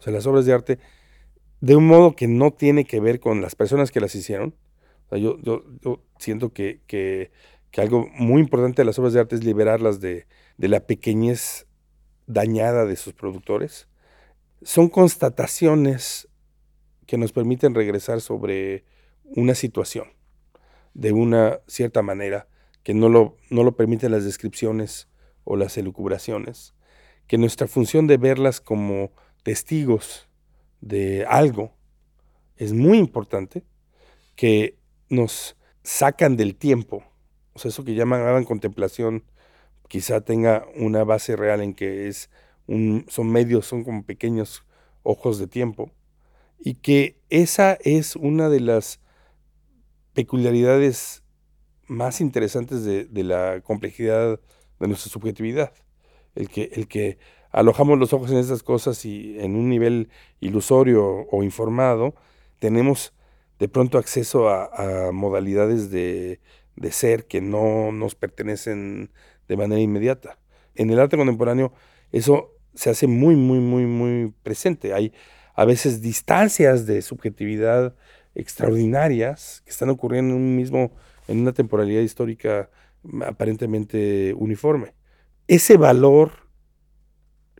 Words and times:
O 0.00 0.02
sea, 0.02 0.12
las 0.12 0.26
obras 0.26 0.46
de 0.46 0.54
arte, 0.54 0.78
de 1.60 1.76
un 1.76 1.86
modo 1.86 2.16
que 2.16 2.26
no 2.26 2.52
tiene 2.52 2.86
que 2.86 3.00
ver 3.00 3.20
con 3.20 3.42
las 3.42 3.54
personas 3.54 3.90
que 3.90 4.00
las 4.00 4.14
hicieron. 4.14 4.56
Yo, 5.12 5.38
yo, 5.42 5.62
yo, 5.82 6.02
siento 6.18 6.52
que, 6.52 6.80
que, 6.86 7.32
que, 7.70 7.80
algo 7.80 8.08
muy 8.14 8.40
importante 8.40 8.80
de 8.82 8.86
las 8.86 8.98
obras 8.98 9.12
de 9.12 9.20
arte 9.20 9.34
es 9.34 9.44
liberarlas 9.44 10.00
de, 10.00 10.26
de 10.56 10.68
la 10.68 10.80
pequeñez 10.80 11.66
dañada 12.26 12.86
de 12.86 12.96
sus 12.96 13.12
productores. 13.12 13.88
Son 14.62 14.88
constataciones 14.88 16.28
que 17.06 17.18
nos 17.18 17.32
permiten 17.32 17.74
regresar 17.74 18.20
sobre 18.20 18.84
una 19.24 19.54
situación 19.54 20.06
de 20.94 21.12
una 21.12 21.60
cierta 21.66 22.02
manera 22.02 22.48
que 22.82 22.94
no 22.94 23.08
lo, 23.08 23.36
no 23.50 23.64
lo 23.64 23.76
permiten 23.76 24.12
las 24.12 24.24
descripciones 24.24 25.08
o 25.44 25.56
las 25.56 25.76
elucubraciones, 25.76 26.74
que 27.26 27.36
nuestra 27.36 27.66
función 27.66 28.06
de 28.06 28.16
verlas 28.16 28.60
como 28.60 29.12
testigos 29.42 30.28
de 30.80 31.24
algo 31.26 31.72
es 32.56 32.72
muy 32.72 32.98
importante, 32.98 33.64
que 34.36 34.78
nos 35.08 35.56
sacan 35.82 36.36
del 36.36 36.56
tiempo, 36.56 37.04
o 37.54 37.58
sea, 37.58 37.70
eso 37.70 37.84
que 37.84 37.94
llaman 37.94 38.44
contemplación, 38.44 39.24
quizá 39.88 40.20
tenga 40.20 40.66
una 40.76 41.04
base 41.04 41.36
real 41.36 41.62
en 41.62 41.74
que 41.74 42.08
es 42.08 42.30
un, 42.66 43.06
son 43.08 43.30
medios, 43.30 43.66
son 43.66 43.82
como 43.82 44.04
pequeños 44.04 44.64
ojos 45.02 45.38
de 45.38 45.46
tiempo, 45.46 45.90
y 46.58 46.74
que 46.74 47.18
esa 47.30 47.78
es 47.82 48.14
una 48.14 48.48
de 48.48 48.60
las 48.60 49.00
peculiaridades 50.12 51.22
más 51.86 52.20
interesantes 52.20 52.84
de, 52.84 53.24
la 53.24 53.60
complejidad 53.62 54.38
de 54.78 54.88
nuestra 54.88 55.10
subjetividad. 55.10 55.72
El 56.34 56.48
que, 56.48 56.70
el 56.74 56.86
que 56.86 57.18
alojamos 57.50 57.98
los 57.98 58.12
ojos 58.12 58.30
en 58.30 58.38
esas 58.38 58.62
cosas 58.62 59.04
y 59.04 59.38
en 59.40 59.56
un 59.56 59.68
nivel 59.68 60.08
ilusorio 60.40 61.26
o 61.30 61.42
informado, 61.42 62.14
tenemos 62.58 63.12
de 63.58 63.68
pronto 63.68 63.98
acceso 63.98 64.48
a, 64.48 65.10
modalidades 65.12 65.90
de, 65.90 66.40
de, 66.76 66.92
ser 66.92 67.26
que 67.26 67.40
no 67.40 67.92
nos 67.92 68.14
pertenecen 68.14 69.10
de 69.48 69.56
manera 69.56 69.80
inmediata. 69.80 70.38
En 70.74 70.90
el 70.90 70.98
arte 70.98 71.16
contemporáneo 71.16 71.72
eso 72.12 72.54
se 72.74 72.90
hace 72.90 73.06
muy, 73.06 73.36
muy, 73.36 73.58
muy, 73.58 73.84
muy 73.84 74.32
presente. 74.42 74.94
Hay 74.94 75.12
a 75.54 75.64
veces 75.64 76.00
distancias 76.00 76.86
de 76.86 77.02
subjetividad 77.02 77.94
extraordinarias 78.34 79.62
que 79.64 79.70
están 79.70 79.90
ocurriendo 79.90 80.34
en 80.34 80.40
un 80.40 80.56
mismo, 80.56 80.92
en 81.28 81.40
una 81.40 81.52
temporalidad 81.52 82.02
histórica 82.02 82.70
aparentemente 83.26 84.34
uniforme. 84.36 84.94
Ese 85.48 85.76
valor 85.76 86.39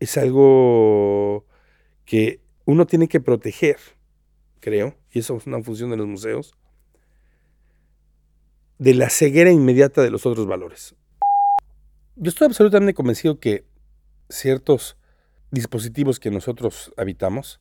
es 0.00 0.16
algo 0.16 1.46
que 2.04 2.40
uno 2.64 2.86
tiene 2.86 3.08
que 3.08 3.20
proteger, 3.20 3.76
creo, 4.60 4.96
y 5.10 5.20
eso 5.20 5.36
es 5.36 5.46
una 5.46 5.62
función 5.62 5.90
de 5.90 5.96
los 5.96 6.06
museos, 6.06 6.56
de 8.78 8.94
la 8.94 9.08
ceguera 9.08 9.50
inmediata 9.50 10.02
de 10.02 10.10
los 10.10 10.26
otros 10.26 10.46
valores. 10.46 10.94
Yo 12.16 12.28
estoy 12.28 12.46
absolutamente 12.46 12.94
convencido 12.94 13.40
que 13.40 13.64
ciertos 14.28 14.96
dispositivos 15.50 16.18
que 16.18 16.30
nosotros 16.30 16.92
habitamos, 16.96 17.60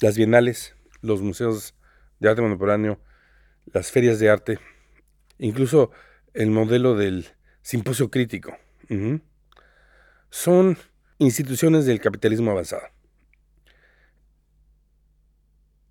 las 0.00 0.16
bienales, 0.16 0.74
los 1.00 1.20
museos 1.20 1.74
de 2.20 2.28
arte 2.28 2.42
contemporáneo, 2.42 3.00
las 3.66 3.90
ferias 3.90 4.18
de 4.18 4.30
arte, 4.30 4.58
incluso 5.38 5.90
el 6.34 6.50
modelo 6.50 6.96
del 6.96 7.26
simposio 7.62 8.10
crítico. 8.10 8.56
Son 10.30 10.78
instituciones 11.22 11.86
del 11.86 12.00
capitalismo 12.00 12.50
avanzado. 12.50 12.82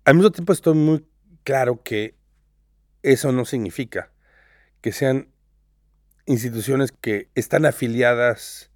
Al 0.04 0.14
mismo 0.14 0.30
tiempo 0.30 0.52
estoy 0.52 0.74
muy 0.74 1.06
claro 1.44 1.82
que 1.82 2.14
eso 3.02 3.32
no 3.32 3.44
significa 3.44 4.10
que 4.80 4.92
sean 4.92 5.28
instituciones 6.26 6.92
que 6.92 7.28
están 7.34 7.66
afiliadas, 7.66 8.70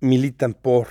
militan 0.00 0.54
por 0.54 0.88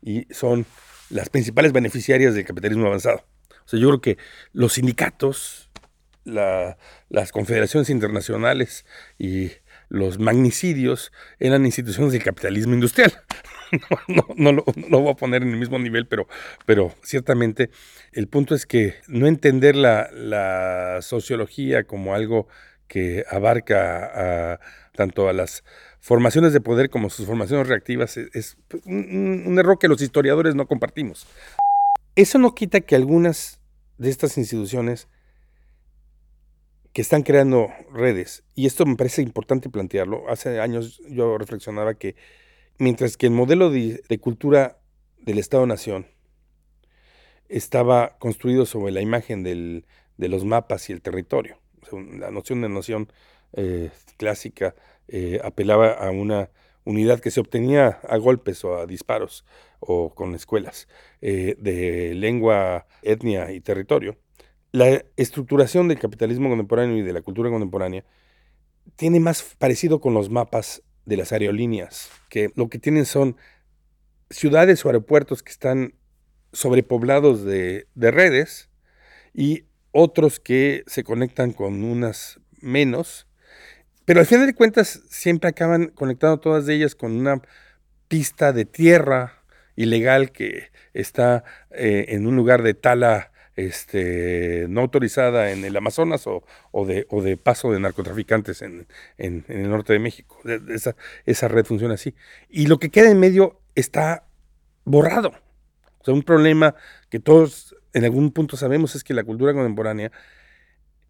y 0.00 0.26
son 0.32 0.66
las 1.10 1.28
principales 1.28 1.72
beneficiarias 1.72 2.34
del 2.34 2.44
capitalismo 2.44 2.86
avanzado. 2.86 3.24
O 3.64 3.68
sea, 3.68 3.78
yo 3.78 3.88
creo 3.88 4.00
que 4.00 4.18
los 4.52 4.74
sindicatos, 4.74 5.70
las 6.24 7.32
confederaciones 7.32 7.90
internacionales 7.90 8.84
y 9.18 9.52
los 9.88 10.18
magnicidios 10.18 11.12
eran 11.38 11.66
instituciones 11.66 12.12
del 12.12 12.24
capitalismo 12.24 12.74
industrial. 12.74 13.12
No, 14.08 14.26
no, 14.36 14.52
lo, 14.52 14.64
voy 15.00 15.10
a 15.10 15.14
poner 15.14 15.42
en 15.42 15.50
el 15.50 15.56
mismo 15.56 15.78
nivel, 15.78 16.06
pero, 16.06 16.26
pero 16.66 16.92
ciertamente 17.02 17.70
el 18.12 18.28
punto 18.28 18.54
es 18.54 18.66
que 18.66 18.94
no 19.08 19.26
entender 19.26 19.76
la, 19.76 20.98
sociología 21.00 21.84
como 21.84 22.14
algo 22.14 22.48
que 22.86 23.24
abarca 23.30 24.60
tanto 24.94 25.28
a 25.28 25.32
las 25.32 25.64
formaciones 26.00 26.52
de 26.52 26.60
poder 26.60 26.90
como 26.90 27.08
sus 27.10 27.26
formaciones 27.26 27.66
reactivas 27.68 28.16
es, 28.16 28.56
un 28.84 29.56
error 29.58 29.78
que 29.78 29.88
los 29.88 30.02
historiadores 30.02 30.54
no 30.54 30.66
compartimos. 30.66 31.26
Eso 32.14 32.38
no 32.38 32.54
quita 32.54 32.80
que 32.80 32.94
algunas 32.94 33.60
de 33.98 34.10
estas 34.10 34.36
instituciones 34.36 35.08
que 36.92 37.00
están 37.00 37.22
creando 37.22 37.68
redes, 37.90 38.44
y 38.54 38.66
esto 38.66 38.84
me 38.84 38.96
parece 38.96 39.22
importante 39.22 39.70
plantearlo, 39.70 40.28
hace 40.28 40.60
años 40.60 41.00
yo 41.08 41.38
reflexionaba 41.38 41.94
que 41.94 42.16
mientras 42.78 43.16
que 43.16 43.26
el 43.26 43.32
modelo 43.32 43.70
de, 43.70 44.02
cultura 44.20 44.78
del 45.18 45.38
Estado-Nación 45.38 46.06
estaba 47.48 48.16
construido 48.18 48.66
sobre 48.66 48.92
la 48.92 49.00
imagen 49.00 49.42
de 49.42 50.28
los 50.28 50.44
mapas 50.44 50.88
y 50.90 50.92
el 50.92 51.02
territorio, 51.02 51.58
la 51.90 52.30
noción 52.30 52.60
de 52.62 52.68
nación 52.68 53.08
eh, 53.54 53.90
clásica 54.16 54.74
eh, 55.08 55.40
apelaba 55.44 55.92
a 55.92 56.10
una 56.10 56.50
unidad 56.84 57.20
que 57.20 57.30
se 57.30 57.40
obtenía 57.40 58.00
a 58.08 58.16
golpes 58.16 58.64
o 58.64 58.76
a 58.76 58.86
disparos 58.86 59.44
o 59.80 60.14
con 60.14 60.34
escuelas 60.34 60.88
eh, 61.20 61.56
de 61.58 62.14
lengua, 62.14 62.86
etnia 63.02 63.52
y 63.52 63.60
territorio, 63.60 64.16
la 64.72 65.04
estructuración 65.16 65.88
del 65.88 65.98
capitalismo 65.98 66.48
contemporáneo 66.48 66.96
y 66.96 67.02
de 67.02 67.12
la 67.12 67.20
cultura 67.20 67.50
contemporánea 67.50 68.04
tiene 68.96 69.20
más 69.20 69.54
parecido 69.58 70.00
con 70.00 70.14
los 70.14 70.30
mapas 70.30 70.82
de 71.04 71.16
las 71.16 71.32
aerolíneas, 71.32 72.10
que 72.28 72.50
lo 72.54 72.68
que 72.68 72.78
tienen 72.78 73.06
son 73.06 73.36
ciudades 74.30 74.84
o 74.84 74.88
aeropuertos 74.88 75.42
que 75.42 75.52
están 75.52 75.94
sobrepoblados 76.52 77.44
de, 77.44 77.86
de 77.94 78.10
redes 78.10 78.70
y 79.34 79.64
otros 79.90 80.40
que 80.40 80.84
se 80.86 81.04
conectan 81.04 81.52
con 81.52 81.84
unas 81.84 82.40
menos 82.60 83.26
pero 84.04 84.20
al 84.20 84.26
final 84.26 84.46
de 84.46 84.54
cuentas 84.54 85.02
siempre 85.08 85.48
acaban 85.48 85.88
conectando 85.88 86.40
todas 86.40 86.68
ellas 86.68 86.94
con 86.94 87.12
una 87.12 87.40
pista 88.08 88.52
de 88.52 88.64
tierra 88.64 89.44
ilegal 89.76 90.32
que 90.32 90.70
está 90.92 91.44
eh, 91.70 92.06
en 92.08 92.26
un 92.26 92.36
lugar 92.36 92.62
de 92.62 92.74
tala 92.74 93.31
este, 93.56 94.66
no 94.68 94.80
autorizada 94.80 95.50
en 95.50 95.64
el 95.64 95.76
Amazonas 95.76 96.26
o, 96.26 96.42
de, 96.86 97.36
paso 97.36 97.72
de 97.72 97.80
narcotraficantes 97.80 98.62
en, 98.62 98.86
el 99.18 99.70
norte 99.70 99.92
de 99.92 99.98
México. 99.98 100.38
Esa, 100.68 100.96
esa, 101.26 101.48
red 101.48 101.64
funciona 101.64 101.94
así. 101.94 102.14
Y 102.48 102.66
lo 102.66 102.78
que 102.78 102.90
queda 102.90 103.10
en 103.10 103.20
medio 103.20 103.60
está 103.74 104.26
borrado. 104.84 105.32
O 106.06 106.12
un 106.12 106.22
problema 106.22 106.74
que 107.10 107.20
todos 107.20 107.76
en 107.92 108.04
algún 108.04 108.32
punto 108.32 108.56
sabemos 108.56 108.94
es 108.94 109.04
que 109.04 109.14
la 109.14 109.24
cultura 109.24 109.52
contemporánea 109.52 110.10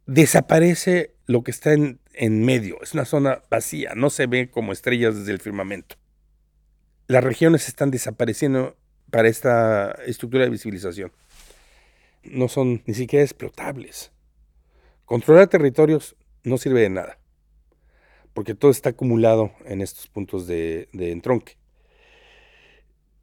desaparece 0.07 1.15
lo 1.27 1.43
que 1.43 1.51
está 1.51 1.73
en, 1.73 1.99
medio. 2.45 2.83
Es 2.83 2.93
una 2.93 3.05
zona 3.05 3.43
vacía, 3.51 3.93
no 3.95 4.11
se 4.11 4.27
ve 4.27 4.51
como 4.51 4.73
estrellas 4.73 5.17
desde 5.17 5.33
el 5.33 5.41
firmamento. 5.41 5.97
Las 7.07 7.25
regiones 7.25 7.69
están 7.69 7.91
desapareciendo 7.91 8.77
para 9.11 9.29
esta 9.29 9.93
estructura 10.07 10.45
de 10.45 10.51
visibilización. 10.51 11.13
No 12.25 12.49
son 12.49 12.83
ni 12.87 12.95
siquiera 12.95 13.25
explotables. 13.25 14.13
Controlar 15.05 15.49
territorios 15.49 16.17
no 16.45 16.59
sirve 16.59 16.81
de 16.81 16.91
nada, 16.91 17.19
porque 18.33 18.55
todo 18.55 18.71
está 18.71 18.91
acumulado 18.91 19.53
en 19.65 19.81
estos 19.81 20.07
puntos 20.07 20.47
de, 20.47 20.89
entronque. 20.93 21.57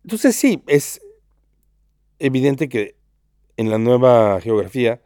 Entonces 0.04 0.36
sí, 0.36 0.63
es 0.68 1.01
evidente 2.19 2.69
que 2.69 2.96
en 3.57 3.69
la 3.69 3.78
nueva 3.78 4.40
geografía 4.42 5.01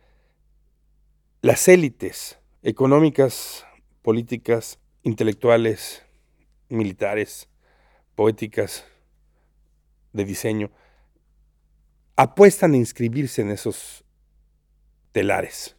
las 1.42 1.68
élites 1.68 2.40
económicas, 2.62 3.66
políticas, 4.02 4.80
intelectuales, 5.04 6.04
militares, 6.70 7.50
poéticas, 8.16 8.86
de 10.14 10.26
diseño, 10.26 10.72
apuestan 12.16 12.74
a 12.74 12.78
inscribirse 12.78 13.42
en 13.42 13.50
esos 13.50 14.04
telares. 15.12 15.76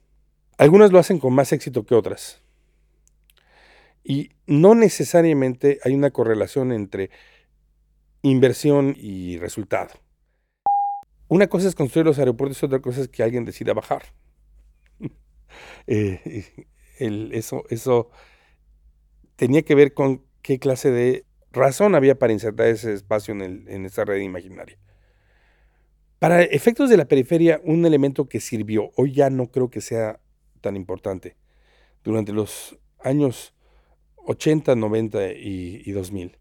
Algunas 0.59 0.93
lo 0.93 0.99
hacen 0.99 1.19
con 1.19 1.35
más 1.35 1.53
éxito 1.53 1.85
que 1.85 1.95
otras. 1.95 2.41
Y 4.03 4.31
no 4.47 4.75
necesariamente 4.75 5.79
hay 5.85 5.95
una 5.95 6.11
correlación 6.11 6.73
entre 6.73 7.11
inversión 8.23 8.95
y 8.97 9.39
resultado. 9.39 9.95
una 11.29 11.47
cosa 11.49 11.69
es 11.69 11.75
construir 11.75 12.07
los 12.07 12.19
aeropuertos 12.19 12.63
y 12.63 12.67
otra 12.67 12.81
cosa 12.81 13.01
es 13.01 13.09
que 13.09 13.23
alguien 13.23 13.45
decida 13.45 13.73
bajar. 13.73 14.03
Eh, 15.87 16.67
eso, 16.99 18.11
tenía 19.37 19.63
que 19.63 19.77
ver 19.77 19.95
con 19.95 20.25
qué 20.43 20.59
clase 20.59 20.91
de 20.91 21.27
razón 21.53 21.95
había 21.95 22.19
para 22.19 22.33
insertar 22.33 22.67
ese 22.67 22.93
espacio 22.93 23.35
en 23.35 23.87
esa 23.87 24.05
red 24.05 24.21
imaginaria. 24.21 24.79
Para 26.25 26.43
efectos 26.43 26.89
de 26.89 26.97
la 26.97 27.05
periferia, 27.05 27.61
un 27.65 27.85
elemento 27.85 28.31
que 28.31 28.41
sirvió, 28.41 28.93
hoy 28.97 29.13
ya 29.13 29.29
no 29.29 29.49
creo 29.49 29.69
que 29.69 29.83
sea 29.83 30.21
tan 30.63 30.75
importante, 30.75 31.37
durante 32.03 32.33
los 32.33 32.79
años 33.03 33.53
80, 34.25 34.75
90 34.75 35.33
y, 35.33 35.83
y 35.85 35.93
2000, 35.93 36.39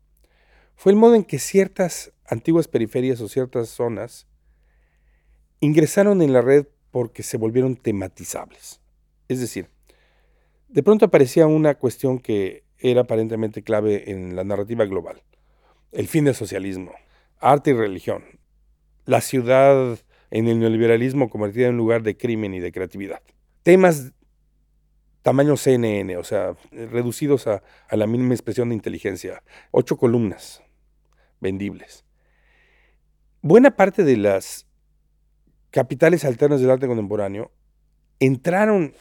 fue 0.77 0.93
el 0.93 0.97
modo 0.97 1.15
en 1.15 1.25
que 1.25 1.37
ciertas 1.37 2.13
antiguas 2.25 2.69
periferias 2.69 3.19
o 3.19 3.27
ciertas 3.27 3.67
zonas 3.67 4.25
ingresaron 5.59 6.21
en 6.21 6.31
la 6.31 6.39
red 6.39 6.65
porque 6.89 7.21
se 7.21 7.35
volvieron 7.35 7.75
tematizables. 7.75 8.79
Es 9.27 9.41
decir, 9.41 9.67
de 10.69 10.81
pronto 10.81 11.07
aparecía 11.07 11.45
una 11.45 11.75
cuestión 11.75 12.19
que 12.19 12.63
era 12.79 13.01
aparentemente 13.01 13.63
clave 13.63 14.09
en 14.11 14.37
la 14.37 14.45
narrativa 14.45 14.85
global. 14.85 15.23
El 15.91 16.07
fin 16.07 16.23
del 16.23 16.35
socialismo, 16.35 16.93
arte 17.41 17.71
y 17.71 17.73
religión, 17.73 18.23
la 19.05 19.21
ciudad 19.21 19.99
en 20.31 20.47
el 20.47 20.59
neoliberalismo 20.59 21.29
convertida 21.29 21.67
en 21.67 21.73
un 21.73 21.77
lugar 21.77 22.03
de 22.03 22.17
crimen 22.17 22.53
y 22.53 22.59
de 22.59 22.71
creatividad. 22.71 23.21
Temas 23.63 24.13
tamaño 25.21 25.55
CNN, 25.55 26.17
o 26.17 26.23
sea, 26.23 26.55
reducidos 26.71 27.47
a, 27.47 27.63
a 27.87 27.95
la 27.95 28.07
mínima 28.07 28.33
expresión 28.33 28.69
de 28.69 28.75
inteligencia. 28.75 29.43
Ocho 29.71 29.97
columnas 29.97 30.61
vendibles. 31.39 32.03
Buena 33.41 33.75
parte 33.75 34.03
de 34.03 34.17
las 34.17 34.67
capitales 35.71 36.23
alternas 36.25 36.61
del 36.61 36.71
arte 36.71 36.87
contemporáneo 36.87 37.51
entraron 38.19 38.93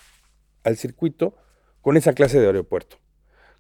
al 0.64 0.76
circuito 0.76 1.36
con 1.80 1.96
esa 1.96 2.12
clase 2.12 2.40
de 2.40 2.46
aeropuerto, 2.46 2.98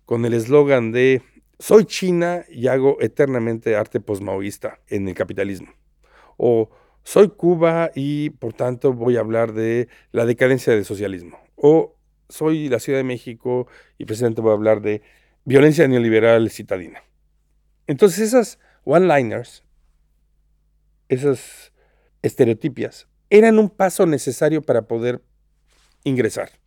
con 0.04 0.24
el 0.24 0.34
eslogan 0.34 0.92
de 0.92 1.22
soy 1.58 1.84
China 1.84 2.44
y 2.48 2.66
hago 2.66 2.96
eternamente 3.00 3.76
arte 3.76 4.00
posmaoísta 4.00 4.80
en 4.88 5.08
el 5.08 5.14
capitalismo. 5.14 5.72
O 6.36 6.70
soy 7.02 7.28
Cuba 7.30 7.90
y 7.94 8.30
por 8.30 8.52
tanto 8.52 8.92
voy 8.92 9.16
a 9.16 9.20
hablar 9.20 9.52
de 9.52 9.88
la 10.12 10.24
decadencia 10.24 10.72
del 10.72 10.84
socialismo. 10.84 11.38
O 11.56 11.96
soy 12.28 12.68
la 12.68 12.80
Ciudad 12.80 12.98
de 12.98 13.04
México 13.04 13.66
y 13.98 14.04
presidente 14.04 14.40
voy 14.40 14.50
a 14.50 14.54
hablar 14.54 14.80
de 14.80 15.02
violencia 15.44 15.86
neoliberal 15.88 16.50
citadina. 16.50 17.02
Entonces 17.86 18.20
esas 18.20 18.58
one-liners, 18.84 19.64
esas 21.08 21.72
estereotipias, 22.22 23.08
eran 23.30 23.58
un 23.58 23.68
paso 23.68 24.06
necesario 24.06 24.62
para 24.62 24.82
poder 24.82 25.22
ingresar. 26.04 26.61